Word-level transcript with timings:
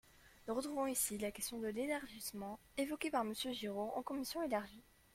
Nous 0.47 0.55
retrouvons 0.55 0.87
ici 0.87 1.19
la 1.19 1.29
question 1.29 1.59
de 1.59 1.67
l’élargissement, 1.67 2.57
évoquée 2.75 3.11
par 3.11 3.23
Monsieur 3.23 3.51
Giraud 3.53 3.93
en 3.95 4.01
commission 4.01 4.41
élargie. 4.41 4.81